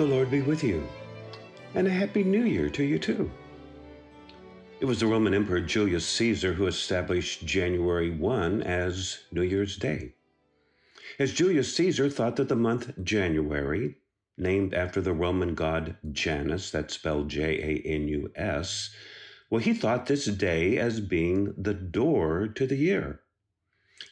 [0.00, 0.88] The Lord be with you,
[1.74, 3.30] and a happy new year to you too.
[4.80, 10.14] It was the Roman Emperor Julius Caesar who established January 1 as New Year's Day.
[11.18, 13.98] As Julius Caesar thought that the month January,
[14.38, 18.94] named after the Roman god Janus, that's spelled J A N U S,
[19.50, 23.20] well, he thought this day as being the door to the year.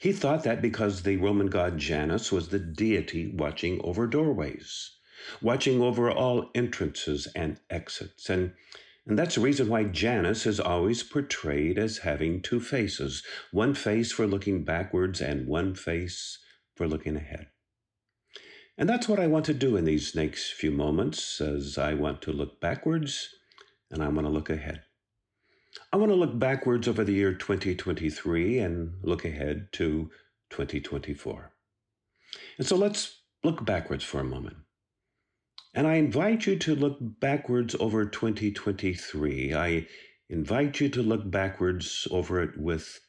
[0.01, 4.98] He thought that because the Roman god Janus was the deity watching over doorways
[5.41, 8.29] watching over all entrances and exits.
[8.29, 8.53] And,
[9.07, 14.13] and that's the reason why Janus is always portrayed as having two faces one face
[14.13, 16.39] for looking backwards and one face
[16.77, 17.49] for looking ahead.
[18.77, 22.23] And that's what I want to do in these next few moments as I want
[22.23, 23.29] to look backwards
[23.91, 24.83] and I want to look ahead.
[25.93, 30.11] I want to look backwards over the year 2023 and look ahead to
[30.51, 31.53] 2024.
[32.59, 34.59] And so let's look backwards for a moment.
[35.75, 39.55] And I invite you to look backwards over 2023.
[39.55, 39.87] I
[40.31, 43.01] invite you to look backwards over it with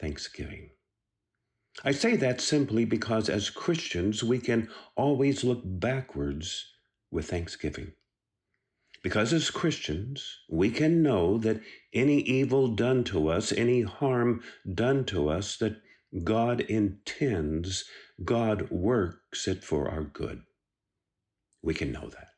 [0.00, 0.70] thanksgiving.
[1.84, 6.64] I say that simply because as Christians, we can always look backwards
[7.10, 7.92] with thanksgiving.
[9.02, 11.60] Because as Christians, we can know that
[11.92, 14.42] any evil done to us, any harm
[14.74, 15.82] done to us, that
[16.24, 17.84] God intends,
[18.24, 20.42] God works it for our good
[21.62, 22.28] we can know that.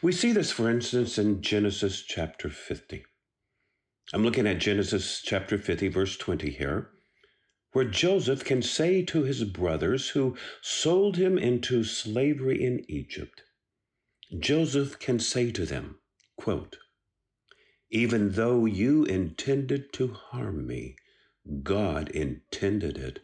[0.00, 3.04] We see this, for instance, in Genesis chapter 50.
[4.12, 6.90] I'm looking at Genesis chapter 50, verse 20 here,
[7.72, 13.42] where Joseph can say to his brothers who sold him into slavery in Egypt,
[14.38, 15.98] Joseph can say to them,
[16.36, 16.76] quote,
[17.90, 20.96] Even though you intended to harm me,
[21.64, 23.18] God intended it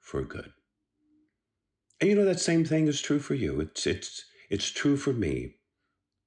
[0.00, 0.53] for good.
[2.04, 3.62] And you know that same thing is true for you.
[3.62, 5.54] It's it's it's true for me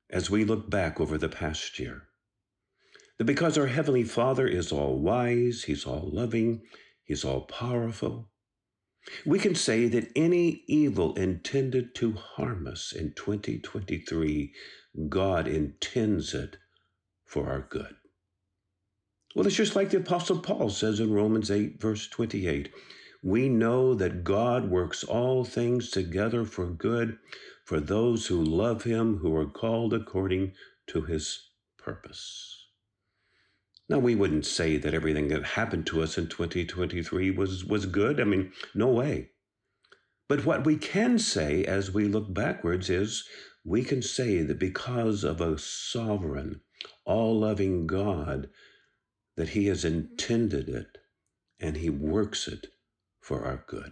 [0.10, 2.08] as we look back over the past year.
[3.20, 6.64] That because our heavenly Father is all wise, he's all loving,
[7.04, 8.32] he's all powerful,
[9.24, 14.52] we can say that any evil intended to harm us in 2023,
[15.10, 16.58] God intends it
[17.24, 17.98] for our good.
[19.36, 22.74] Well, it's just like the Apostle Paul says in Romans 8, verse 28
[23.24, 27.18] we know that God works all things together for good
[27.64, 30.54] for those who love him, who are called according
[30.88, 32.68] to his purpose.
[33.90, 38.20] Now, we wouldn't say that everything that happened to us in 2023 was, was good.
[38.20, 39.32] I mean, no way.
[40.30, 43.24] But what we can say as we look backwards is
[43.64, 46.62] we can say that because of a sovereign,
[47.06, 48.50] all loving God,
[49.36, 50.98] that He has intended it
[51.60, 52.68] and He works it
[53.28, 53.92] for our good.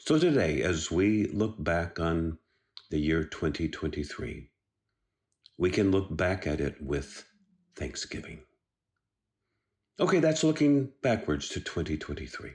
[0.00, 2.38] So today, as we look back on
[2.90, 4.50] the year 2023,
[5.56, 7.24] we can look back at it with
[7.76, 8.40] thanksgiving.
[10.00, 12.50] Okay, that's looking backwards to 2023.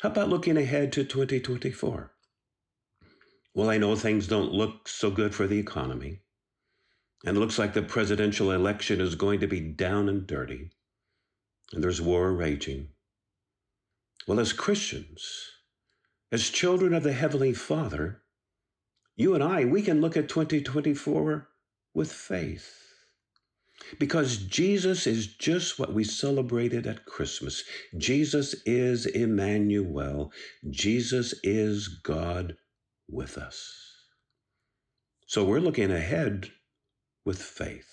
[0.00, 2.12] How about looking ahead to 2024?
[3.54, 6.22] Well, I know things don't look so good for the economy,
[7.24, 10.72] and it looks like the presidential election is going to be down and dirty,
[11.72, 12.88] and there's war raging.
[14.28, 15.52] Well, as Christians,
[16.30, 18.20] as children of the Heavenly Father,
[19.16, 21.48] you and I, we can look at 2024
[21.94, 22.74] with faith.
[23.98, 27.64] Because Jesus is just what we celebrated at Christmas.
[27.96, 30.30] Jesus is Emmanuel.
[30.68, 32.58] Jesus is God
[33.08, 33.82] with us.
[35.26, 36.50] So we're looking ahead
[37.24, 37.88] with faith.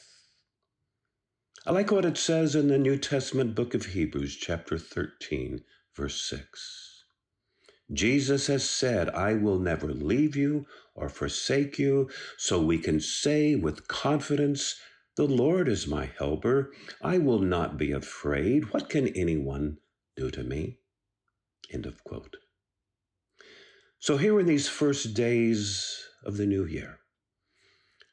[1.65, 5.63] I like what it says in the New Testament book of Hebrews, chapter 13,
[5.95, 7.05] verse 6.
[7.93, 13.55] Jesus has said, I will never leave you or forsake you, so we can say
[13.55, 14.75] with confidence,
[15.15, 16.73] The Lord is my helper.
[17.01, 18.73] I will not be afraid.
[18.73, 19.77] What can anyone
[20.15, 20.79] do to me?
[21.71, 22.37] End of quote.
[23.99, 26.99] So, here in these first days of the new year,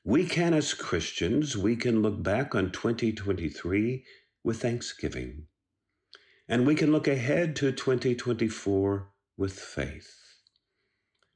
[0.04, 4.04] we can, as Christians, we can look back on 2023
[4.44, 5.46] with thanksgiving
[6.48, 10.18] and we can look ahead to 2024 with faith.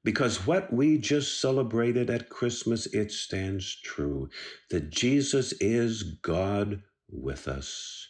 [0.04, 4.28] Because what we just celebrated at Christmas, it stands true
[4.70, 8.08] that Jesus is God with us.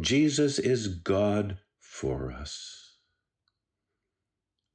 [0.00, 2.96] Jesus is God for us.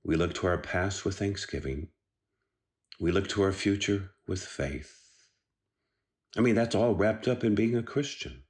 [0.04, 1.90] We look to our past with thanksgiving.
[3.00, 4.98] We look to our future with faith.
[6.38, 8.44] I mean, that's all wrapped up in being a Christian.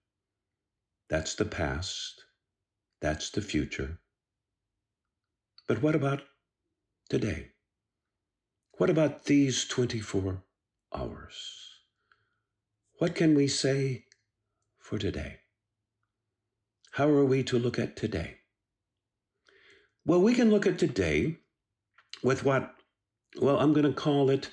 [1.10, 2.24] That's the past.
[3.02, 3.98] That's the future.
[5.68, 6.22] But what about
[7.10, 7.50] today?
[8.78, 10.44] What about these 24
[10.96, 11.70] hours?
[13.00, 14.06] What can we say
[14.80, 15.40] for today?
[16.92, 18.38] How are we to look at today?
[20.06, 21.38] Well, we can look at today
[22.22, 22.76] with what,
[23.42, 24.52] well, I'm going to call it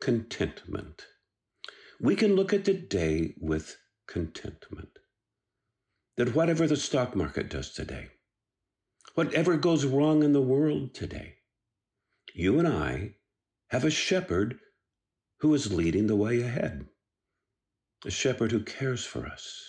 [0.00, 1.06] contentment.
[2.00, 3.76] We can look at today with
[4.06, 4.99] contentment.
[6.20, 8.08] That whatever the stock market does today,
[9.14, 11.36] whatever goes wrong in the world today,
[12.34, 13.14] you and I
[13.68, 14.60] have a shepherd
[15.38, 16.86] who is leading the way ahead,
[18.04, 19.64] a shepherd who cares for us,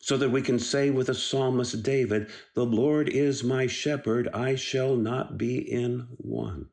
[0.00, 4.54] so that we can say with the psalmist David, The Lord is my shepherd, I
[4.54, 6.68] shall not be in want.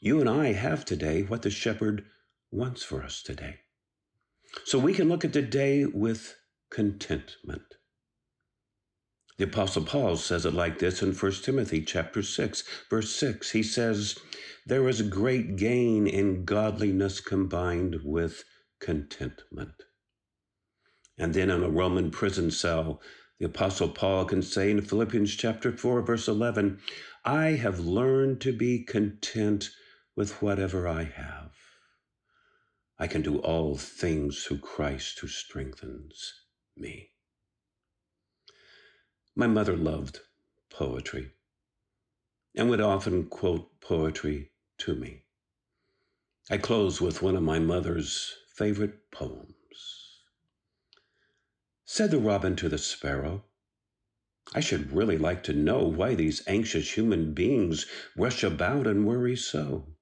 [0.00, 2.06] You and I have today what the shepherd
[2.50, 3.60] wants for us today.
[4.64, 6.34] So we can look at today with
[6.70, 7.76] contentment.
[9.38, 13.50] The apostle Paul says it like this in 1 Timothy chapter 6 verse 6.
[13.50, 14.18] He says,
[14.64, 18.44] "There is great gain in godliness combined with
[18.80, 19.82] contentment."
[21.18, 23.02] And then in a Roman prison cell,
[23.38, 26.80] the apostle Paul can say in Philippians chapter 4 verse 11,
[27.24, 29.70] "I have learned to be content
[30.14, 31.52] with whatever I have.
[32.98, 36.45] I can do all things through Christ who strengthens
[36.76, 37.12] me."
[39.34, 40.20] My mother loved
[40.70, 41.32] poetry
[42.54, 45.24] and would often quote poetry to me.
[46.48, 50.22] I close with one of my mother's favorite poems.
[51.84, 53.44] Said the robin to the sparrow,
[54.54, 57.86] I should really like to know why these anxious human beings
[58.16, 59.96] rush about and worry so.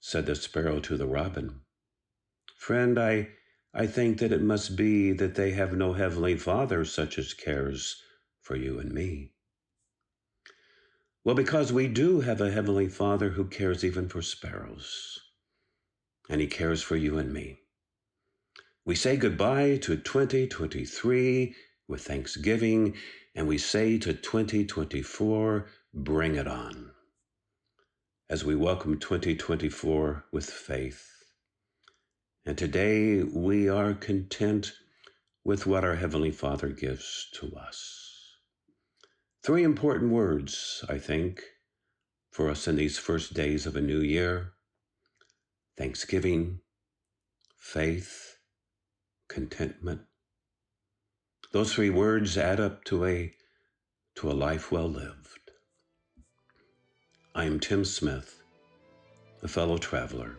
[0.00, 1.60] Said the sparrow to the robin,
[2.56, 3.36] Friend, I
[3.74, 8.02] I think that it must be that they have no heavenly Father such as cares
[8.42, 9.32] for you and me.
[11.24, 15.20] Well, because we do have a heavenly Father who cares even for sparrows,
[16.28, 17.60] and he cares for you and me.
[18.84, 21.54] We say goodbye to 2023
[21.88, 22.96] with thanksgiving,
[23.34, 26.90] and we say to 2024, bring it on.
[28.28, 31.21] As we welcome 2024 with faith
[32.44, 34.72] and today we are content
[35.44, 38.36] with what our Heavenly Father gives to us.
[39.44, 41.42] Three important words, I think,
[42.30, 44.52] for us in these first days of a new year
[45.78, 46.60] thanksgiving,
[47.56, 48.36] faith,
[49.28, 50.02] contentment.
[51.52, 53.34] Those three words add up to a,
[54.16, 55.50] to a life well lived.
[57.34, 58.42] I am Tim Smith,
[59.42, 60.38] a fellow traveler